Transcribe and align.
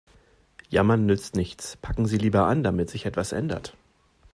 Jammern 0.71 1.05
nützt 1.05 1.35
nichts, 1.35 1.75
packen 1.77 2.07
Sie 2.07 2.17
lieber 2.17 2.47
an, 2.47 2.63
damit 2.63 2.89
sich 2.89 3.05
etwas 3.05 3.33
ändert. 3.33 3.77